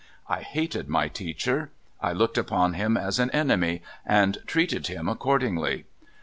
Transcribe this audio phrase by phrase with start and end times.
[0.27, 1.69] I liated my teacher.
[2.01, 5.85] I looked upon him as an enemy, and treated him accordingly.